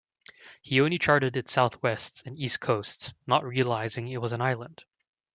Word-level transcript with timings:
He 0.63 0.81
only 0.81 0.97
charted 0.97 1.37
its 1.37 1.51
southwest 1.51 2.25
and 2.25 2.35
east 2.35 2.59
coasts, 2.59 3.13
not 3.27 3.43
realizing 3.45 4.07
it 4.07 4.19
was 4.19 4.31
an 4.33 4.41
island. 4.41 4.83